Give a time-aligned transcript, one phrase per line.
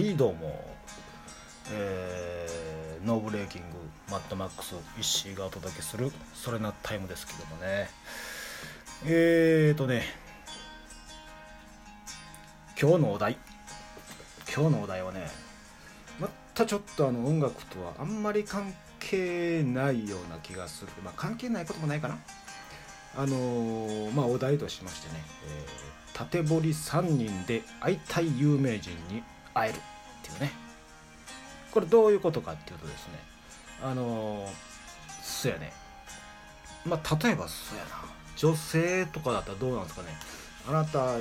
[0.00, 0.64] はいどうも。
[1.70, 3.66] えー、ノーブレーキング
[4.10, 7.90] マッドマックス石井がお届けするそれなタイムですけどもね。
[9.04, 10.04] えーとね
[12.80, 13.36] 今日のお題。
[14.50, 15.26] 今日のお題はね
[16.18, 20.92] またちょっとあの音楽とはあんまり関係ないような気がする。
[21.04, 22.16] まあ関係ないこともないかな。
[23.18, 29.22] あのーまあお題としましてね、えー縦堀3人で会いたい有名人に
[29.54, 29.80] 会えるっ
[30.22, 30.52] ていうね。
[31.72, 33.18] これどういうことかっていうとですね
[33.82, 34.48] あの
[35.22, 35.72] そうやね。
[36.84, 37.90] まあ例えばそうやな。
[38.36, 40.08] 女性とかだったらどうなんですかね。
[40.68, 41.18] あなたあ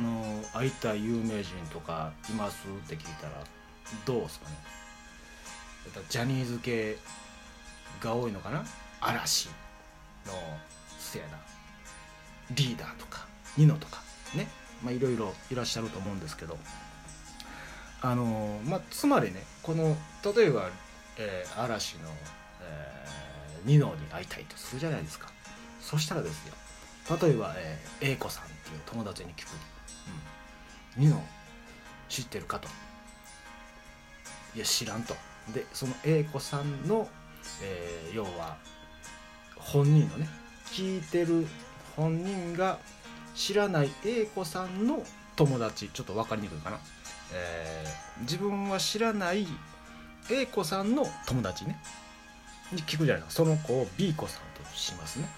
[0.00, 3.32] のー会いたい有名人とかいますって聞いたら
[4.04, 4.56] どうですかね。
[6.08, 6.96] ジャニーズ系
[8.00, 8.64] が多いのかな。
[9.00, 9.48] 嵐
[10.26, 10.32] の
[10.98, 11.38] せやな。
[12.50, 14.02] リーダーとかニノとか
[14.34, 14.48] ね。
[14.82, 16.58] まあいろいろいらっしゃると思うんですけど。
[18.00, 19.96] あのまあつまりねこの
[20.34, 20.70] 例えば、
[21.16, 22.10] えー嵐の、
[22.62, 25.28] えーニノに会いたいとするじゃないですか。
[25.80, 26.54] そしたらですよ
[27.20, 29.50] 例えば、えー、A 子さんっていう友達に聞く
[30.96, 31.24] 「うん、ニノ
[32.08, 32.68] 知ってるか?」と
[34.54, 35.16] 「いや知らん」と。
[35.52, 37.08] でその A 子さんの、
[37.62, 38.58] えー要は
[39.56, 40.28] 本人のね
[40.66, 41.46] 聞いてる
[41.96, 42.78] 本人が
[43.34, 45.04] 知らない A 子さんの
[45.36, 46.78] 友達ちょっと分かりにくいかな、
[47.32, 49.46] えー自分は知らない
[50.28, 51.80] A 子さんの友達ね。
[52.72, 53.22] に聞くじゃない。
[53.22, 55.28] ですかその子を B 子さんとしますね、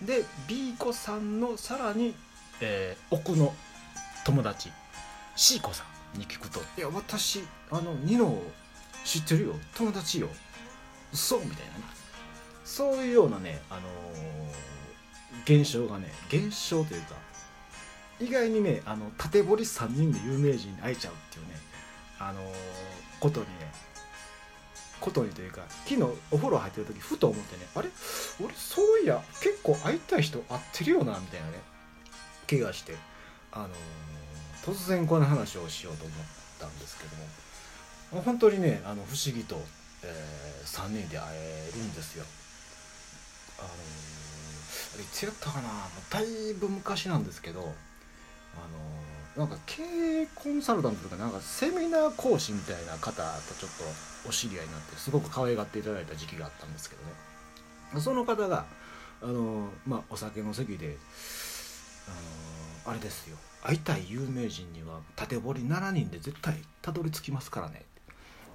[0.00, 2.14] うん、で B 子さんのさらに、
[2.60, 3.52] えー奥の
[4.24, 4.70] 友達
[5.34, 5.84] C 子さ
[6.16, 8.40] んに聞くと「いや私あのニノ
[9.04, 9.54] 知ってるよ。
[9.74, 10.28] 友達よ。
[11.12, 11.84] 嘘」みたいなね。
[12.64, 17.14] そういうようなね、あのー現象がね現象というか
[18.20, 21.52] 意外にねあの縦堀3人で有名人に会えちゃうっていうね、
[22.18, 22.44] あのー
[23.20, 23.72] ことにね
[25.00, 27.88] ことにというか昨日お風呂入ってる時ふと思ってねあれ？
[28.42, 31.54] 俺そういや結構会いたい人会ってるよなみたいなね
[32.46, 32.94] 気がして、
[33.52, 33.70] あのー
[34.64, 36.16] 突然この話をしようと思っ
[36.58, 39.60] たんですけども本当にねあの不思議と、
[40.02, 42.24] え3人で会えるんですよ。
[43.58, 43.72] あのー
[44.94, 45.68] あれいつやったかな
[46.10, 47.74] だいぶ昔なんですけど
[49.36, 53.70] あのなんか経営コンサルタントとかなんかセミナー講師みたいな方とちょっ
[54.24, 58.00] とお知り合いになってすごく可愛がっていただいた時期があったんですけどね。
[58.00, 58.64] その方が
[59.22, 60.96] あのまあお酒の席で
[62.08, 63.36] あのあれですよ。
[63.62, 67.82] 会いたい有名人には縦堀7人で絶対たどり着きますからね。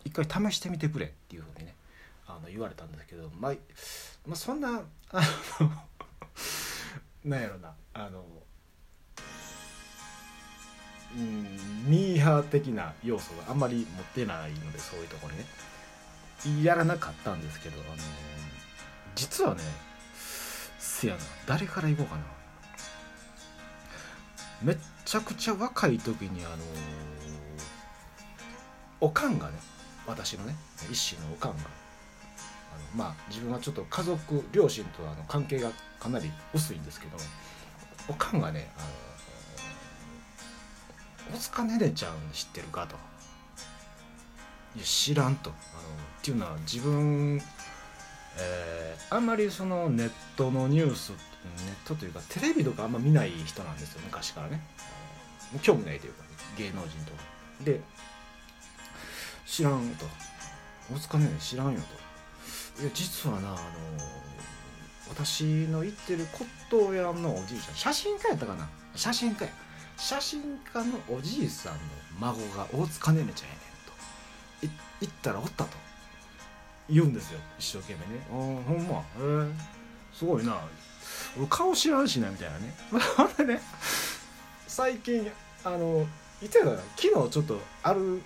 [0.04, 1.76] 一回試してみてくれっていうふうにね
[2.28, 3.54] あの言われたんですけど、まあ、
[4.26, 4.82] まあそんな
[5.12, 5.22] あ
[5.60, 5.72] の
[7.26, 8.24] なんやろなあの
[11.18, 15.46] うんミーハー的な要素があんまり持ってないのでそういうところにね。
[16.64, 17.96] やらなかったんですけどあの
[19.14, 19.62] 実はね
[20.80, 22.22] せやな誰から言おうかな。
[24.64, 26.56] めっちゃくちゃ若い時にあの
[29.00, 29.54] おかんがね
[30.06, 30.56] 私のね
[30.90, 31.64] 一子のおかんがあ
[32.98, 37.18] のまあ自分はちょっと家族両親とあの関係がかなり薄いんですけど
[38.08, 38.88] おかんがねあの
[41.34, 42.96] 「大塚ねねちゃん知ってるか?」と
[44.76, 45.50] 「いや知らん」と。
[45.50, 45.80] あの
[46.22, 47.42] っていうのは自分
[48.38, 51.16] えーあんまりそのネットのニュースネ
[51.72, 54.62] ットというかテレビとかあんま見ない人なんですよ昔からね。
[55.62, 56.24] 興味ないというか
[56.58, 57.24] 芸能人とか。
[57.64, 57.82] で
[59.46, 60.06] 知らんと。
[60.94, 61.82] 大塚ねね知らんよ
[62.78, 62.82] と。
[62.84, 63.58] いや実はなあの
[65.10, 68.70] 私の言ってる骨董屋のおじいちゃん写真家やったかな。
[68.96, 69.52] 写真家や。
[70.02, 70.42] 写真
[70.74, 71.80] 家のおじいさんの
[72.20, 73.62] 孫が大塚ねねちゃんやね
[74.72, 74.76] んと。
[75.00, 75.78] 言ったらおったと。
[76.90, 77.40] 言うんですよ。
[77.60, 78.98] 一生懸命ね「あーほんま。
[78.98, 79.04] へ
[79.48, 79.54] え
[80.12, 80.58] すごいな。
[81.38, 82.76] 俺顔知らんしな」みたいなね。
[83.16, 83.62] ほんでね
[84.68, 85.32] 最近
[85.64, 86.08] あの
[86.42, 86.82] いつやったかな。
[86.98, 88.24] 昨日ちょっとある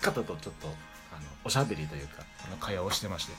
[0.00, 3.32] 方とちょっとあのおしゃべりというかあの会話をしてまして。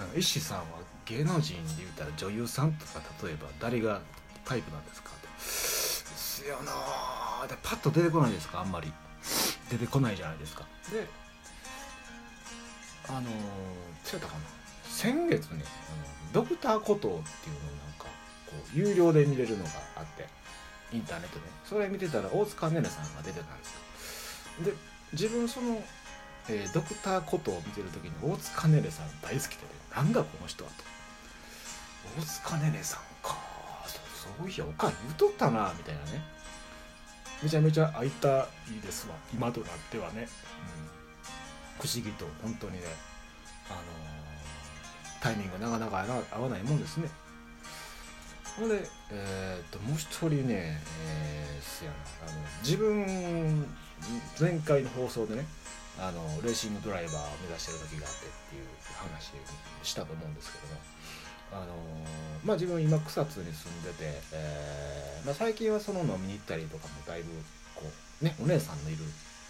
[0.00, 0.64] あの石さんは
[1.04, 4.00] 芸能人で言うたら女優さんとか例えば誰が
[4.48, 5.10] タイプなんですか？
[5.10, 8.60] って「すよな」でパッと出てこないですか？
[8.60, 8.92] あんまり。
[9.70, 10.64] 出てこないじゃないですか。
[10.90, 11.06] で
[13.08, 13.24] あのー、
[14.02, 14.40] そうやったかな？
[14.88, 15.62] 先月ね
[16.32, 18.04] あのドクターコトーっていうのをなんか
[18.46, 20.26] こう有料で見れるのがあって
[20.92, 21.44] インターネットで。
[21.66, 23.72] それ見てたら大塚ねねさんが出てたんです
[24.58, 24.64] よ。
[24.64, 24.72] で
[25.12, 25.82] 自分その、
[26.48, 30.76] えードクターコトーを見てる時に大塚ねねさん大好きでねなんだこの人はと。
[32.18, 33.00] 大塚ねねさん
[34.36, 36.22] そういやおかん言うとったなみたいなね。
[37.42, 40.28] めちゃめちゃ会いたいですわ今となってはね、うん、
[41.78, 42.78] 不思議と本当にね
[43.70, 47.08] あのー、タイミングがなかなか合わないもんですね。
[48.58, 48.82] ほんで、
[49.12, 51.96] えー、っともう一人ね、えー、すやな
[52.28, 53.64] あの自分
[54.40, 55.46] 前回の放送でね
[56.00, 58.64] あのレーシングドライバーを目指してる時があってっていう
[58.98, 59.30] 話
[59.84, 60.80] したと思うんですけども、
[61.52, 61.66] あの
[62.44, 67.32] まあ、自分今草津に住んでて、えーまあ、最近はその飲みに行ったりとかもだいぶ
[67.74, 67.82] こ
[68.22, 68.98] うねお姉さんのいる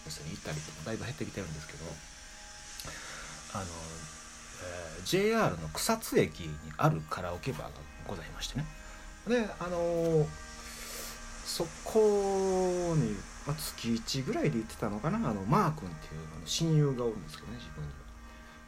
[0.06, 1.84] 店に行ったりとかだいぶ減ってきてるんですけど
[3.54, 7.68] あの、えー、JR の草津駅にあるカラオケバーが
[8.06, 8.64] ございましてね。
[9.28, 10.26] であの
[11.44, 13.12] そこに、
[13.46, 15.16] まあ、月1ぐらいで行ってたのかな。
[15.16, 18.07] あのマー君っていうあの親友がおるんですけどね自分には。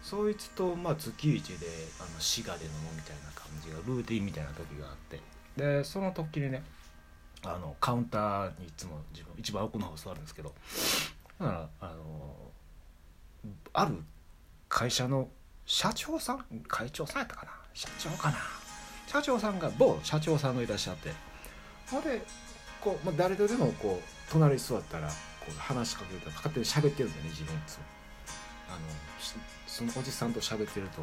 [0.03, 1.67] そいつと、まあ、月1で
[2.01, 5.21] あの滋賀で飲むみたいな感じがルーティンみたいな時があって。
[5.57, 6.63] でその時にね
[7.43, 10.53] あのカウンターにいつも自分一番奥の方座るんですけど。
[11.39, 12.37] だからあの
[13.73, 13.97] ある
[14.69, 15.29] 会社の
[15.67, 17.53] 社長さん会長さんやったかな？
[17.75, 18.37] 社長かな？
[19.07, 21.13] 社長さんが某社長さんがいらっしゃって。
[21.91, 22.23] ほんで
[22.81, 25.15] こう、まあ、誰とでもこう隣に座ったらこ
[25.49, 27.85] う話しかけると勝手に喋ってるんだよね自分いつも。
[28.71, 28.79] あの
[29.67, 31.03] そのおじさんと喋ってると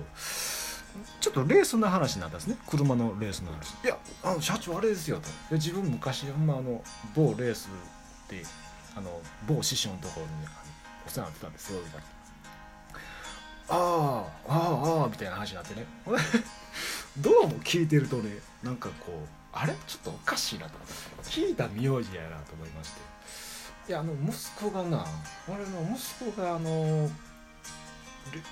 [1.20, 2.58] ちょっとレースの話になったんですね。
[2.68, 3.74] 車のレースの話。
[3.84, 5.56] いやあの社長あれですよと。
[5.56, 6.82] 自分昔まああの
[7.16, 7.70] 某レース
[8.30, 8.44] で
[8.96, 10.32] あの某師匠のところに、
[11.06, 12.06] お世話になってたんですよみたいな。
[13.70, 15.86] ああああああみたいな話になってね。
[17.20, 19.74] どうも聞いてるとねなんかこうあれ？
[19.88, 20.80] ちょっとおかしいなと
[21.24, 23.02] 聞いた名字やなと思いまして。
[23.90, 25.06] いやあの息子がな
[25.48, 27.10] 俺の息子があの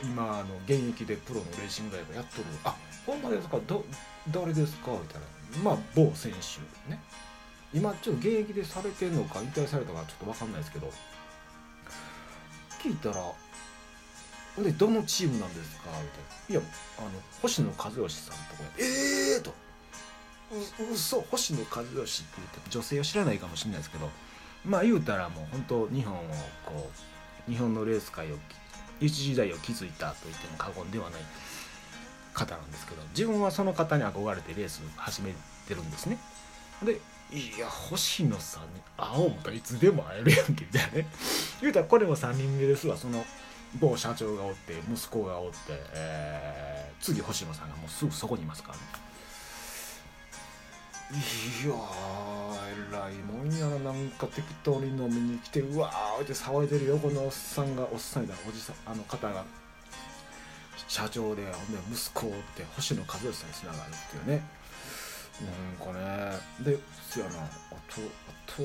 [0.03, 2.75] 今あの現役でプロのレーシングライブやっとるあ
[3.05, 3.57] ほんまですか？
[3.67, 3.85] ど
[4.31, 4.91] 誰ですか？
[4.91, 5.27] みたいな。
[5.63, 6.99] まあ某選手ね。
[7.73, 10.91] 今ちょっと現役でされてんのか引退されたかちょっと分かんないですけど。
[12.81, 13.15] 聞いたら
[14.63, 16.05] 「でどのチームなんですか?」みたいな
[16.49, 16.61] 「いや
[16.99, 17.09] あの
[17.41, 18.83] 星野和義さんとかえ
[19.35, 19.53] えー!」と
[20.89, 21.21] 「う嘘。
[21.21, 24.09] 星野和義」って言って女性を知らないかもしれないですけど。
[24.63, 26.19] まあ言うたらもう本当日本を
[26.65, 26.89] こ
[27.47, 28.37] う日本のレース界を
[28.99, 31.21] 一時代を築いたと言っても過言ではない
[32.33, 35.33] 方なんですけど自分はその方に憧れてレース始め
[35.67, 36.17] てるんですね。
[36.83, 36.99] で
[37.31, 41.07] いや星野さんに会おうといつでも会えるやんけみたいなね。
[41.61, 43.25] 言うたらこれも3人目ですわその
[43.79, 45.57] 某社長がおって息子がおって、
[45.93, 49.04] えー、次星野さんがもうすぐそこにいますからね。
[51.11, 51.75] いや
[52.91, 53.91] えらいもんやな。
[53.91, 59.45] なんか適当に飲みに来てうわーって騒いでる横のおっさんがおっさんだおじさんあの方が。
[60.87, 64.43] 社長でほんで息子って星野和義さんにつながるっていうね。
[65.41, 66.39] なんかね。
[66.63, 67.31] ですやな。
[67.31, 68.63] あとあと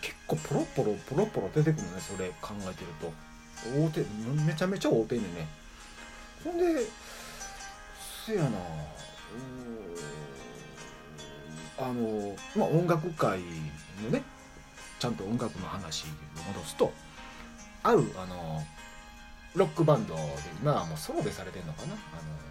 [0.00, 3.12] 結構ポロポロポロポロ出てくるねそれ考えてると。
[3.78, 4.00] 大手
[4.44, 5.46] めちゃめちゃ大手にね。
[6.44, 6.86] ほんで
[8.26, 8.48] せやな。
[8.48, 9.79] うん
[11.80, 13.40] あの、まあ、音楽界
[14.04, 14.22] のね
[14.98, 16.06] ちゃんと音楽の話を
[16.54, 16.92] 戻すと
[17.82, 18.62] あるあの
[19.54, 20.20] ロックバンドで
[20.60, 21.94] 今はもうソロでされてるのかな？
[21.94, 22.50] あの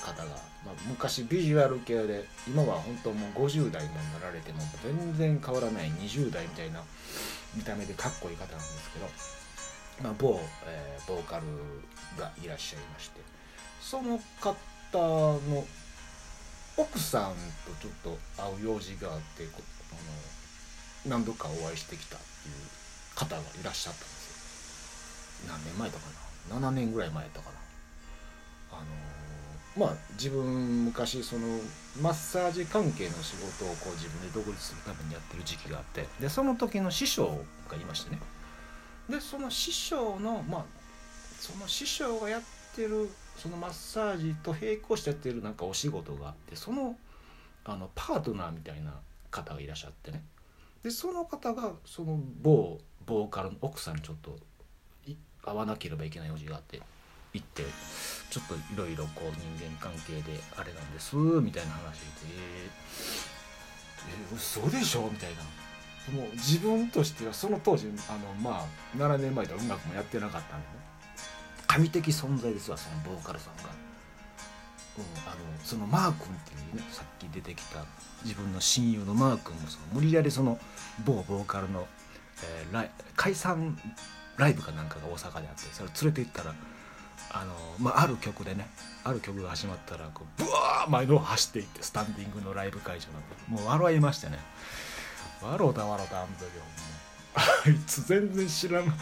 [0.00, 0.28] 方が、
[0.64, 6.82] まあ、昔ビジュアル系で今は本当もう50代になられても全然変わらない20代みたいな
[7.54, 9.06] 見た目でかっこいい方なんですけど、
[10.04, 11.42] まあ、某、えー、ボーカル
[12.18, 13.20] がいらっしゃいまして
[13.80, 14.52] その方
[14.92, 15.64] の
[16.80, 17.34] 奥さん
[17.66, 19.46] とちょっと会う用事があってあ
[21.06, 22.54] の何度かお会いしてきたっていう
[23.14, 25.50] 方がいらっしゃったんですよ。
[25.52, 26.00] 何年前だか
[26.60, 27.50] な？7年ぐらい前だか
[28.70, 28.78] な？
[28.78, 31.46] あのまあ自分昔その
[32.00, 38.18] マッサージ関係の仕事をこう自分で独立するためにやってる時期があってでその時の師匠がいましてね。
[39.08, 40.64] でその師匠のまあ
[41.40, 42.42] その師匠がやっ
[42.74, 46.94] てるそのマッサージと並行してやってるなんかお仕事があってその
[47.64, 48.92] あのパートナーみたいな
[49.30, 50.22] 方がいらっしゃってね
[50.82, 54.36] でその方がその某ボーカルの奥さんにちょっと
[55.42, 56.82] 会わなければいけない用事があって
[57.32, 57.62] 行って
[58.30, 62.06] ちょっといろいろこう人間関係であれなんですみたいな話で
[62.36, 65.42] 「えー、え嘘でしょ?」みたいな。
[66.14, 68.66] もう自分としてはその当時あのまあ
[68.96, 70.89] 7年前では音楽もやってなかったんでね
[71.70, 73.70] 神的存在ですわそのボーカルさんが、
[74.98, 77.84] うん、あのそのマー君っていうねさっき出てきた
[78.24, 80.58] 自分の親友のマー君もその無理やりその
[81.04, 81.86] 某ボーカルの、
[82.42, 83.78] えー、ライ解散
[84.36, 86.54] ライブかなんかが大阪であってそれ連れて行ったら
[87.32, 88.66] あの、まあ、ある曲でね
[89.04, 94.38] ある曲が始まったらこうブワー前の方走っていってスタンディングのライブ会場なんでもう笑いましてね。
[95.42, 96.44] 笑うた笑うたあの時
[97.34, 98.94] あいつ全然知らん。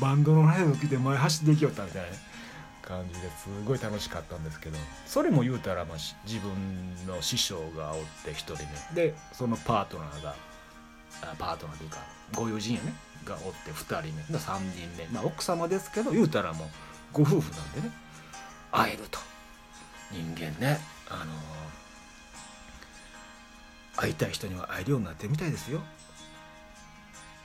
[0.00, 2.08] バンドのライブ来て前走っていきよったみたいな
[2.82, 6.52] 感じですごい楽しかったんですけどそれも言うたら、まあ、自分
[7.06, 8.54] の師匠がおって1人
[8.94, 10.34] 目でそのパートナーが
[11.22, 11.98] あパートナーというか
[12.34, 12.94] ご友人やね。
[13.24, 16.68] がおって2人目で3人目、まあ、奥様ですけど言うたらもう
[17.12, 17.90] ご夫婦なんでね。
[18.70, 19.18] 会えると。
[20.12, 20.78] 人間ね。
[21.08, 21.32] あの
[23.96, 25.80] 会いたい人には会えるようになってみたいですよ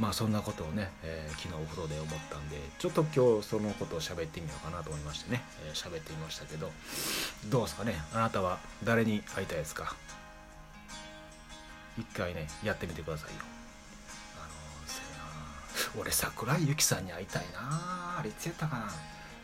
[0.01, 5.43] まあそんなことをね、えー、昨日お風呂で思ったんでちょっと今日そのことを喋ってみようかなと思いましてね
[5.75, 6.71] 喋、えー、ってみましたけど
[7.49, 7.93] どうですかね？
[8.11, 9.95] あなたは誰に会いたいですか？
[11.99, 13.35] 一回ねやってみてくださいよ。
[14.37, 18.17] あのー、俺桜井由紀さんに会いたいな。
[18.17, 18.87] あれいつやったかな？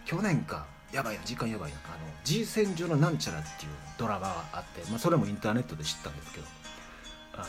[0.05, 0.65] 去年か。
[0.91, 1.23] やばいな。
[1.23, 1.77] 時間やばいな。
[1.85, 6.47] あの G 戦場のなんちゃらっていうドラマがあって、まあ、それもインターネットで知ったんですけど
[7.33, 7.45] あの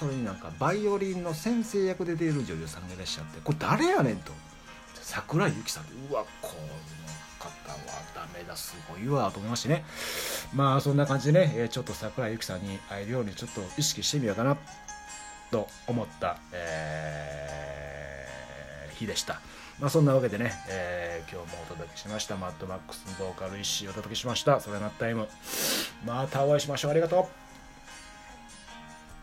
[0.00, 4.32] それになんかバイオリンの先生役で出る女優さんがいらっしゃってこれ誰やねんと
[4.94, 6.58] 桜井由紀さんってうわこの
[7.38, 7.76] 方は
[8.14, 9.84] ダメだすごいわと思いましてね
[10.54, 14.56] まあそんな感じでねちょっと桜井由紀さんに会えるようにちょっと意識してみようかな
[15.50, 19.40] と思った、えー、日でした。
[19.80, 22.36] まあそんなわけでね、えー、今日もお届けしました。
[22.36, 24.60] マッドマックスのボーカル石をお届けしました。
[24.60, 25.26] それなタイム。
[26.06, 26.90] またお会いしましょう。
[26.92, 27.39] ありがとう。